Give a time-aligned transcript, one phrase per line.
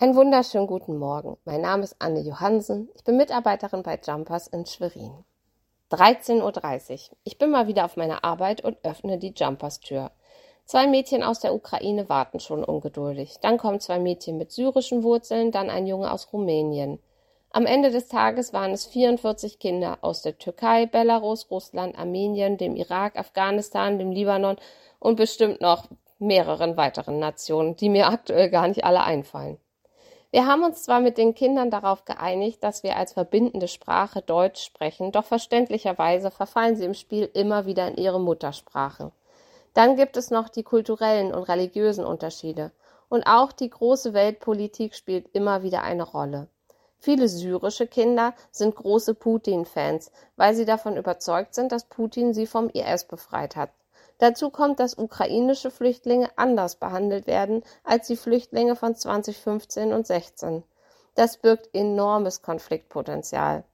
[0.00, 1.36] Einen wunderschönen guten Morgen.
[1.44, 2.88] Mein Name ist Anne Johansen.
[2.96, 5.24] Ich bin Mitarbeiterin bei Jumpers in Schwerin.
[5.92, 7.16] 13.30 Uhr.
[7.22, 10.10] Ich bin mal wieder auf meiner Arbeit und öffne die Jumpers Tür.
[10.64, 13.36] Zwei Mädchen aus der Ukraine warten schon ungeduldig.
[13.40, 16.98] Dann kommen zwei Mädchen mit syrischen Wurzeln, dann ein Junge aus Rumänien.
[17.50, 22.74] Am Ende des Tages waren es 44 Kinder aus der Türkei, Belarus, Russland, Armenien, dem
[22.74, 24.56] Irak, Afghanistan, dem Libanon
[24.98, 25.86] und bestimmt noch
[26.18, 29.58] mehreren weiteren Nationen, die mir aktuell gar nicht alle einfallen.
[30.34, 34.64] Wir haben uns zwar mit den Kindern darauf geeinigt, dass wir als verbindende Sprache Deutsch
[34.64, 39.12] sprechen, doch verständlicherweise verfallen sie im Spiel immer wieder in ihre Muttersprache.
[39.74, 42.72] Dann gibt es noch die kulturellen und religiösen Unterschiede.
[43.08, 46.48] Und auch die große Weltpolitik spielt immer wieder eine Rolle.
[46.98, 52.68] Viele syrische Kinder sind große Putin-Fans, weil sie davon überzeugt sind, dass Putin sie vom
[52.70, 53.70] IS befreit hat.
[54.18, 60.62] Dazu kommt, dass ukrainische Flüchtlinge anders behandelt werden als die Flüchtlinge von 2015 und 16.
[61.14, 63.64] Das birgt enormes Konfliktpotenzial.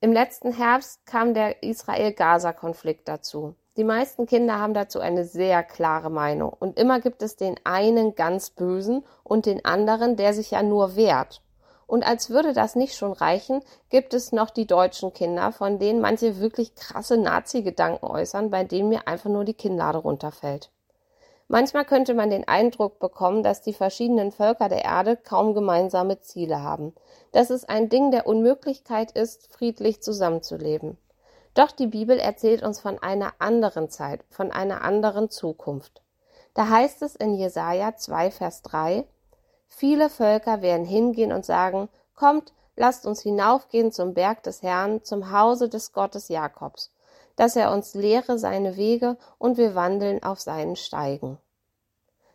[0.00, 3.54] Im letzten Herbst kam der Israel-Gaza-Konflikt dazu.
[3.76, 8.14] Die meisten Kinder haben dazu eine sehr klare Meinung und immer gibt es den einen
[8.14, 11.42] ganz Bösen und den anderen, der sich ja nur wehrt.
[11.86, 16.00] Und als würde das nicht schon reichen, gibt es noch die deutschen Kinder, von denen
[16.00, 20.70] manche wirklich krasse Nazi-Gedanken äußern, bei denen mir einfach nur die Kinnlade runterfällt.
[21.48, 26.60] Manchmal könnte man den Eindruck bekommen, dass die verschiedenen Völker der Erde kaum gemeinsame Ziele
[26.60, 26.92] haben,
[27.30, 30.98] dass es ein Ding der Unmöglichkeit ist, friedlich zusammenzuleben.
[31.54, 36.02] Doch die Bibel erzählt uns von einer anderen Zeit, von einer anderen Zukunft.
[36.52, 39.06] Da heißt es in Jesaja 2, Vers 3,
[39.66, 45.32] Viele Völker werden hingehen und sagen, kommt, lasst uns hinaufgehen zum Berg des Herrn, zum
[45.32, 46.92] Hause des Gottes Jakobs,
[47.36, 51.38] dass er uns lehre seine Wege und wir wandeln auf seinen Steigen.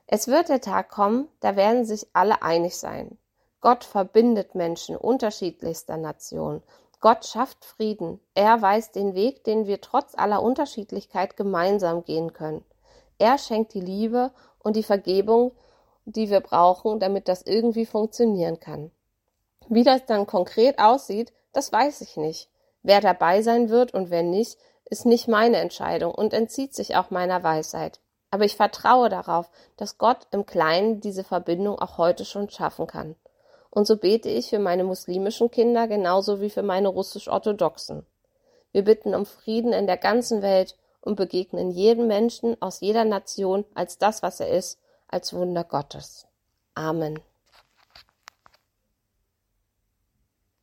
[0.08, 3.18] Es wird der Tag kommen, da werden sich alle einig sein.
[3.62, 6.64] Gott verbindet Menschen unterschiedlichster Nationen.
[7.00, 8.20] Gott schafft Frieden.
[8.34, 12.66] Er weiß den Weg, den wir trotz aller Unterschiedlichkeit gemeinsam gehen können.
[13.18, 15.52] Er schenkt die Liebe und die Vergebung,
[16.06, 18.92] die wir brauchen, damit das irgendwie funktionieren kann.
[19.70, 22.50] Wie das dann konkret aussieht, das weiß ich nicht.
[22.84, 27.12] Wer dabei sein wird und wer nicht, ist nicht meine Entscheidung und entzieht sich auch
[27.12, 28.00] meiner Weisheit.
[28.32, 33.16] Aber ich vertraue darauf, dass Gott im Kleinen diese Verbindung auch heute schon schaffen kann.
[33.70, 38.06] Und so bete ich für meine muslimischen Kinder genauso wie für meine russisch-orthodoxen.
[38.74, 43.66] Wir bitten um Frieden in der ganzen Welt und begegnen jedem Menschen aus jeder Nation
[43.74, 44.80] als das, was er ist,
[45.12, 46.28] als Wunder Gottes.
[46.74, 47.20] Amen.